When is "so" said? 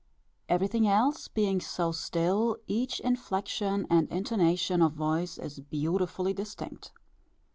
1.61-1.91